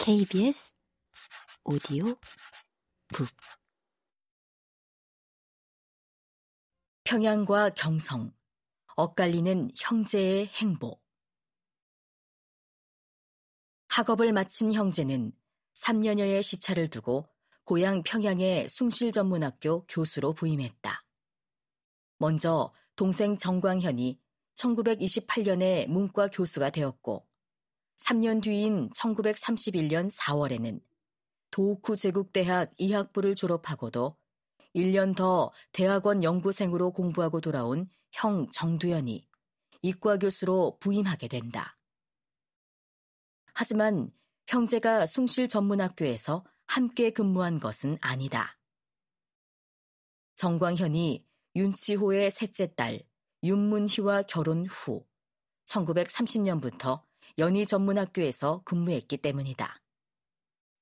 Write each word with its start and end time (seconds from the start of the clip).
KBS 0.00 0.74
오디오 1.64 2.06
북 3.08 3.28
평양과 7.04 7.70
경성 7.70 8.32
엇갈리는 8.96 9.70
형제의 9.76 10.46
행보 10.46 11.00
학업을 13.88 14.32
마친 14.32 14.72
형제는 14.72 15.32
3년여의 15.74 16.42
시차를 16.42 16.88
두고 16.88 17.28
고향 17.64 18.02
평양의 18.02 18.68
숭실전문학교 18.70 19.84
교수로 19.86 20.32
부임했다. 20.32 21.04
먼저 22.16 22.72
동생 22.96 23.36
정광현이 23.36 24.18
1928년에 24.54 25.86
문과 25.86 26.28
교수가 26.28 26.70
되었고 26.70 27.27
3년 27.98 28.42
뒤인 28.42 28.90
1931년 28.90 30.10
4월에는 30.10 30.80
도쿠 31.50 31.96
제국대학 31.96 32.72
이학부를 32.76 33.34
졸업하고도 33.34 34.16
1년 34.74 35.16
더 35.16 35.50
대학원 35.72 36.22
연구생으로 36.22 36.92
공부하고 36.92 37.40
돌아온 37.40 37.88
형 38.12 38.48
정두현이 38.52 39.26
이과 39.82 40.18
교수로 40.18 40.78
부임하게 40.80 41.28
된다. 41.28 41.76
하지만 43.54 44.12
형제가 44.46 45.06
숭실 45.06 45.48
전문학교에서 45.48 46.44
함께 46.66 47.10
근무한 47.10 47.58
것은 47.58 47.98
아니다. 48.00 48.58
정광현이 50.36 51.26
윤치호의 51.56 52.30
셋째 52.30 52.74
딸 52.74 53.02
윤문희와 53.42 54.22
결혼 54.22 54.66
후 54.66 55.04
1930년부터 55.64 57.02
연희 57.36 57.66
전문학교에서 57.66 58.62
근무했기 58.64 59.18
때문이다. 59.18 59.80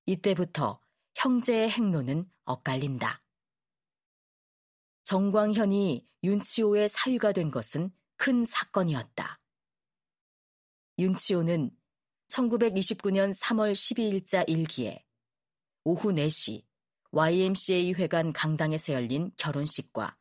이때부터 0.06 0.80
형제의 1.16 1.70
행로는 1.70 2.30
엇갈린다. 2.44 3.22
정광현이 5.04 6.06
윤치호의 6.22 6.88
사위가 6.88 7.32
된 7.32 7.50
것은 7.50 7.90
큰 8.16 8.44
사건이었다. 8.44 9.40
윤치호는 10.98 11.70
1929년 12.28 13.38
3월 13.38 13.72
12일자 13.72 14.48
일기에 14.48 15.04
오후 15.84 16.12
4시 16.12 16.64
YMCA 17.12 17.94
회관 17.94 18.32
강당에서 18.32 18.92
열린 18.92 19.30
결혼식과 19.36 20.16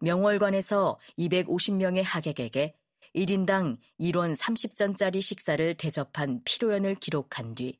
명월관에서 0.00 0.98
250명의 1.18 2.02
하객에게 2.02 2.74
1인당 3.14 3.78
1원 4.00 4.36
30전짜리 4.36 5.20
식사를 5.20 5.74
대접한 5.76 6.42
피로연을 6.44 6.96
기록한 6.96 7.54
뒤 7.54 7.78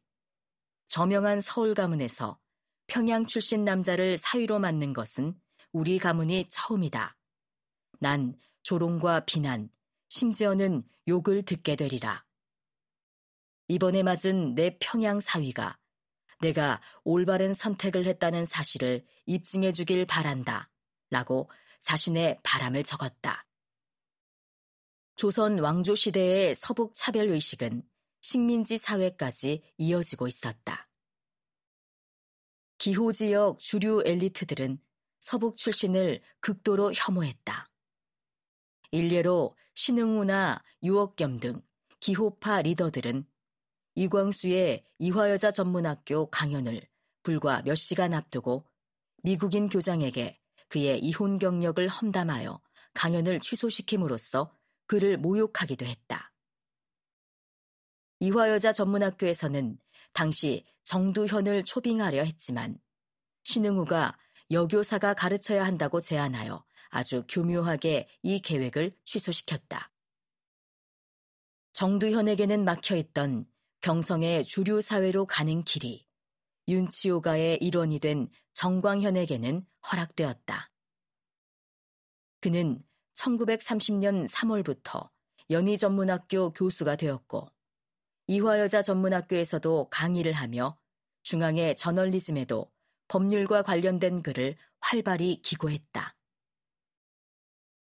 저명한 0.88 1.40
서울 1.40 1.74
가문에서 1.74 2.38
평양 2.86 3.26
출신 3.26 3.64
남자를 3.64 4.16
사위로 4.16 4.58
맞는 4.58 4.94
것은 4.94 5.38
우리 5.72 5.98
가문이 5.98 6.46
처음이다. 6.48 7.16
난 8.00 8.34
조롱과 8.62 9.26
비난, 9.26 9.68
심지어는 10.08 10.82
욕을 11.06 11.44
듣게 11.44 11.76
되리라. 11.76 12.24
이번에 13.68 14.02
맞은 14.02 14.54
내 14.54 14.78
평양 14.80 15.20
사위가 15.20 15.78
내가 16.40 16.80
올바른 17.04 17.52
선택을 17.52 18.06
했다는 18.06 18.44
사실을 18.46 19.04
입증해 19.26 19.72
주길 19.72 20.06
바란다. 20.06 20.70
라고 21.10 21.50
자신의 21.80 22.40
바람을 22.42 22.84
적었다. 22.84 23.47
조선 25.18 25.58
왕조 25.58 25.96
시대의 25.96 26.54
서북 26.54 26.94
차별 26.94 27.28
의식은 27.30 27.82
식민지 28.20 28.78
사회까지 28.78 29.64
이어지고 29.76 30.28
있었다. 30.28 30.88
기호 32.78 33.10
지역 33.10 33.58
주류 33.58 34.04
엘리트들은 34.06 34.78
서북 35.18 35.56
출신을 35.56 36.20
극도로 36.38 36.92
혐오했다. 36.94 37.68
일례로 38.92 39.56
신흥우나 39.74 40.62
유억겸 40.84 41.40
등 41.40 41.62
기호파 41.98 42.62
리더들은 42.62 43.26
이광수의 43.96 44.84
이화여자 45.00 45.50
전문학교 45.50 46.30
강연을 46.30 46.80
불과 47.24 47.60
몇 47.62 47.74
시간 47.74 48.14
앞두고 48.14 48.68
미국인 49.24 49.68
교장에게 49.68 50.38
그의 50.68 51.00
이혼 51.00 51.40
경력을 51.40 51.88
험담하여 51.88 52.60
강연을 52.94 53.40
취소시킴으로써 53.40 54.56
그를 54.88 55.16
모욕하기도 55.16 55.86
했다. 55.86 56.32
이화여자 58.18 58.72
전문학교에서는 58.72 59.78
당시 60.12 60.66
정두현을 60.82 61.62
초빙하려 61.62 62.24
했지만 62.24 62.80
신흥우가 63.44 64.18
여교사가 64.50 65.14
가르쳐야 65.14 65.64
한다고 65.64 66.00
제안하여 66.00 66.64
아주 66.88 67.24
교묘하게 67.28 68.08
이 68.22 68.40
계획을 68.40 68.96
취소시켰다. 69.04 69.92
정두현에게는 71.74 72.64
막혀있던 72.64 73.46
경성의 73.82 74.46
주류 74.46 74.80
사회로 74.80 75.26
가는 75.26 75.62
길이 75.62 76.06
윤치호가의 76.66 77.58
일원이 77.58 78.00
된 78.00 78.28
정광현에게는 78.54 79.64
허락되었다. 79.92 80.72
그는 82.40 82.82
1930년 83.18 84.28
3월부터 84.28 85.08
연희 85.50 85.76
전문학교 85.76 86.52
교수가 86.52 86.96
되었고 86.96 87.48
이화여자 88.28 88.82
전문학교에서도 88.82 89.88
강의를 89.90 90.32
하며 90.32 90.78
중앙의 91.24 91.76
저널리즘에도 91.76 92.70
법률과 93.08 93.62
관련된 93.62 94.22
글을 94.22 94.56
활발히 94.80 95.40
기고했다. 95.42 96.14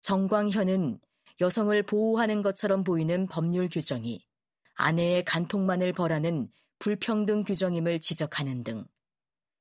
정광현은 0.02 1.00
여성을 1.40 1.82
보호하는 1.84 2.42
것처럼 2.42 2.84
보이는 2.84 3.26
법률 3.26 3.68
규정이 3.68 4.24
아내의 4.74 5.24
간통만을 5.24 5.92
벌하는 5.92 6.50
불평등 6.78 7.44
규정임을 7.44 8.00
지적하는 8.00 8.64
등 8.64 8.86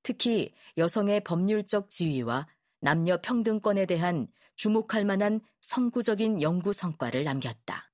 특히 0.02 0.54
여성의 0.78 1.22
법률적 1.24 1.90
지위와 1.90 2.48
남녀 2.84 3.16
평등권에 3.22 3.86
대한 3.86 4.28
주목할 4.56 5.06
만한 5.06 5.40
선구적인 5.62 6.42
연구 6.42 6.74
성과를 6.74 7.24
남겼다. 7.24 7.94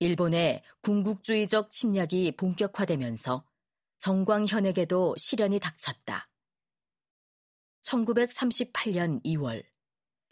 일본의 0.00 0.62
군국주의적 0.82 1.70
침략이 1.70 2.32
본격화되면서 2.36 3.46
정광현에게도 3.96 5.14
시련이 5.16 5.60
닥쳤다. 5.60 6.28
1938년 7.80 9.24
2월 9.24 9.64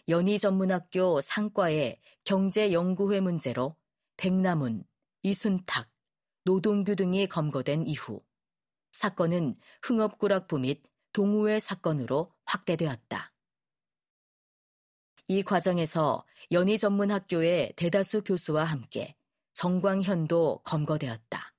연희전문학교 0.09 1.23
상과의 1.23 2.03
경제연구회 2.25 3.21
문제로 3.21 3.77
백남훈, 4.19 4.85
이순탁, 5.23 5.91
노동규 6.45 6.97
등이 6.97 7.29
검거된 7.29 7.87
이후 7.87 8.23
사건은 8.93 9.57
흥업구락부 9.81 10.59
및 10.59 10.83
동우회 11.13 11.59
사건으로 11.59 12.33
확대되었다. 12.53 13.33
이 15.29 15.43
과정에서 15.43 16.27
연희 16.51 16.79
전문 16.79 17.11
학교의 17.11 17.73
대다수 17.77 18.23
교수와 18.23 18.65
함께 18.65 19.17
정광현도 19.55 20.63
검거되었다. 20.65 21.55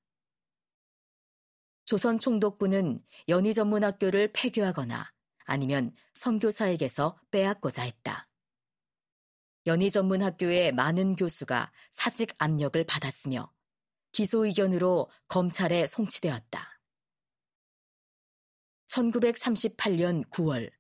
조선 1.85 2.19
총독부는 2.19 3.03
연희 3.29 3.53
전문 3.53 3.83
학교를 3.83 4.31
폐교하거나 4.33 5.11
아니면 5.45 5.95
선교사에게서 6.13 7.19
빼앗고자 7.31 7.83
했다. 7.83 8.29
연희 9.65 9.91
전문 9.91 10.21
학교의 10.21 10.73
많은 10.73 11.15
교수가 11.15 11.71
사직 11.91 12.35
압력을 12.37 12.81
받았으며 12.83 13.51
기소 14.11 14.45
의견으로 14.45 15.09
검찰에 15.27 15.87
송치되었다. 15.87 16.79
1938년 18.87 20.29
9월 20.29 20.71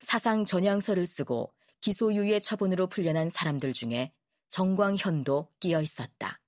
사상 0.00 0.44
전향서를 0.44 1.06
쓰고 1.06 1.52
기소유예 1.80 2.40
처분으로 2.40 2.88
풀려난 2.88 3.28
사람들 3.28 3.72
중에 3.72 4.12
정광현도 4.48 5.52
끼어 5.60 5.80
있었다. 5.80 6.40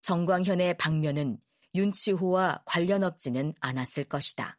정광현의 0.00 0.76
방면은 0.76 1.38
윤치호와 1.74 2.62
관련 2.64 3.02
없지는 3.02 3.54
않았을 3.60 4.04
것이다. 4.04 4.58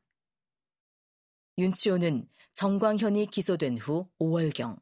윤치호는 1.57 2.28
정광현이 2.54 3.28
기소된 3.28 3.78
후 3.78 4.10
5월경 4.19 4.80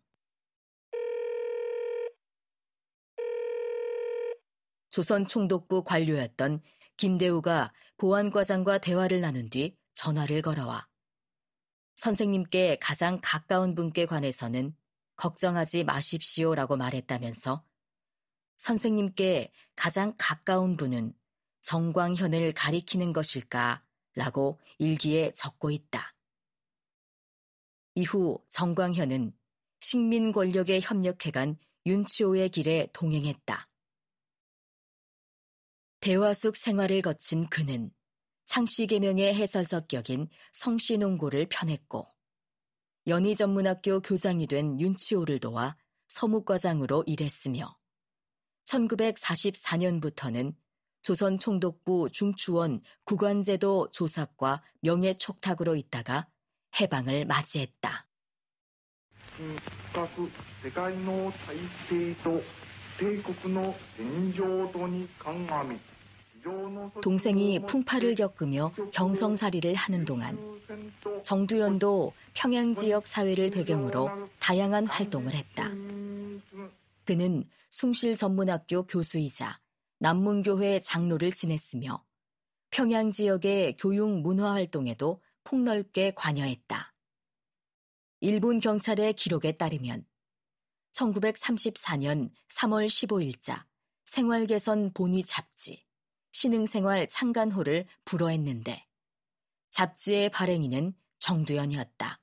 조선 4.90 5.26
총독부 5.26 5.84
관료였던 5.84 6.62
김대우가 6.98 7.74
보안과장과 7.98 8.78
대화를 8.78 9.22
나눈 9.22 9.50
뒤 9.50 9.76
전화를 9.96 10.42
걸어와 10.42 10.88
선생님께 11.96 12.78
가장 12.82 13.20
가까운 13.22 13.76
분께 13.76 14.06
관해서는 14.06 14.76
걱정하지 15.16 15.84
마십시오 15.84 16.56
라고 16.56 16.76
말했다면서 16.76 17.64
선생님께 18.58 19.52
가장 19.76 20.14
가까운 20.18 20.78
분은 20.78 21.14
정광현을 21.62 22.54
가리키는 22.54 23.14
것일까? 23.14 23.84
라고 24.16 24.60
일기에 24.78 25.32
적고 25.34 25.72
있다. 25.72 26.14
이후 27.96 28.44
정광현은 28.50 29.36
식민 29.80 30.32
권력에 30.32 30.80
협력해간 30.82 31.58
윤치호의 31.86 32.50
길에 32.50 32.88
동행했다. 32.94 33.70
대화숙 36.00 36.56
생활을 36.58 37.02
거친 37.02 37.50
그는 37.50 37.92
창씨개명의 38.46 39.34
해설 39.34 39.64
석 39.66 39.88
격인 39.88 40.28
성씨농고를 40.52 41.48
편했고 41.50 42.08
연희전문학교 43.08 44.02
교장이 44.02 44.48
된 44.48 44.80
윤치호를 44.80 45.40
도와 45.40 45.76
서무과장으로 46.08 47.04
일했으며 47.08 47.78
1944년부터는 48.66 50.56
조선 51.02 51.38
총독부 51.38 52.10
중추원 52.12 52.82
구관제도 53.04 53.92
조사과 53.92 54.64
명예촉탁으로 54.82 55.76
있다가 55.76 56.28
해방을 56.80 57.26
맞이했다. 57.26 58.08
동생이 67.02 67.60
풍파를 67.66 68.16
겪으며 68.16 68.74
경성살이를 68.92 69.74
하는 69.76 70.06
동안 70.06 70.38
정두연도 71.24 72.14
평양 72.34 72.76
지역 72.76 73.08
사회를 73.08 73.50
배경으로 73.50 74.10
다양한 74.40 74.88
활동을 74.88 75.34
했다. 75.34 75.70
그는 77.06 77.50
숭실 77.70 78.16
전문학교 78.16 78.84
교수이자 78.84 79.60
남문교회 80.00 80.82
장로를 80.82 81.32
지냈으며 81.32 82.04
평양 82.70 83.12
지역의 83.12 83.78
교육 83.78 84.10
문화 84.22 84.54
활동에도 84.54 85.22
폭넓게 85.44 86.12
관여했다. 86.16 86.94
일본 88.22 88.60
경찰의 88.60 89.14
기록에 89.14 89.54
따르면 89.54 90.06
1934년 90.94 92.32
3월 92.50 92.86
15일자 92.88 93.64
생활개선 94.06 94.94
본위 94.94 95.24
잡지 95.24 95.84
신흥생활 96.34 97.08
창간호를 97.08 97.86
불어했는데 98.04 98.86
잡지의 99.70 100.30
발행인은 100.30 100.94
정두연이었다. 101.20 102.20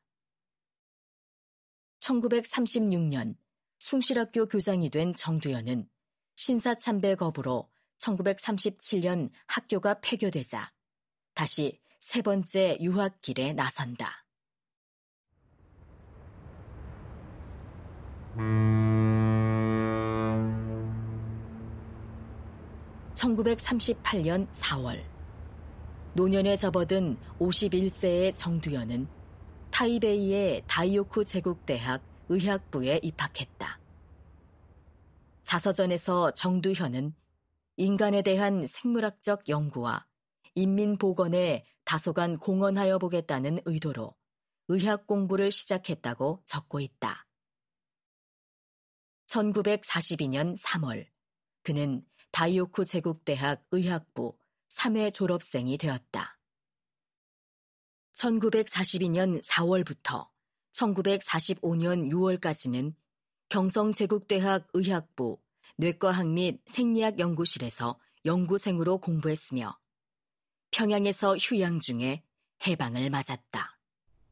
1936년 2.00 3.36
숭실학교 3.78 4.46
교장이 4.46 4.90
된 4.90 5.14
정두연은 5.14 5.88
신사참배 6.36 7.14
거부로 7.14 7.70
1937년 7.98 9.30
학교가 9.46 10.00
폐교되자 10.00 10.72
다시 11.34 11.80
세 11.98 12.20
번째 12.20 12.78
유학길에 12.80 13.52
나선다. 13.52 14.19
1938년 23.20 24.50
4월 24.50 25.04
노년에 26.14 26.56
접어든 26.56 27.18
51세의 27.38 28.34
정두연은 28.34 29.06
타이베이의 29.70 30.64
다이오쿠 30.66 31.24
제국대학 31.24 32.02
의학부에 32.28 33.00
입학했다. 33.02 33.80
자서전에서 35.42 36.32
정두현은 36.32 37.14
인간에 37.76 38.22
대한 38.22 38.64
생물학적 38.66 39.48
연구와 39.48 40.06
인민보건에 40.54 41.64
다소간 41.84 42.38
공헌하여 42.38 42.98
보겠다는 42.98 43.60
의도로 43.64 44.14
의학 44.68 45.06
공부를 45.06 45.50
시작했다고 45.50 46.42
적고 46.46 46.80
있다. 46.80 47.26
1942년 49.26 50.60
3월 50.60 51.06
그는 51.62 52.04
다이오쿠 52.32 52.84
제국대학 52.84 53.64
의학부 53.70 54.36
3회 54.70 55.12
졸업생이 55.12 55.76
되었다. 55.78 56.38
1942년 58.14 59.42
4월부터 59.44 60.28
1945년 60.72 62.10
6월까지는 62.10 62.94
경성제국대학 63.48 64.68
의학부 64.74 65.40
뇌과학 65.76 66.28
및 66.28 66.60
생리학 66.66 67.18
연구실에서 67.18 67.98
연구생으로 68.24 68.98
공부했으며 68.98 69.76
평양에서 70.70 71.36
휴양 71.36 71.80
중에 71.80 72.22
해방을 72.66 73.10
맞았다. 73.10 73.79